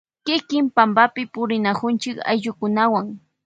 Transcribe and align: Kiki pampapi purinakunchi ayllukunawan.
Kiki 0.25 0.57
pampapi 0.75 1.21
purinakunchi 1.33 2.09
ayllukunawan. 2.31 3.05